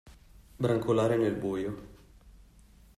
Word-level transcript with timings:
Brancolare 0.57 1.15
nel 1.15 1.31
buio. 1.35 1.77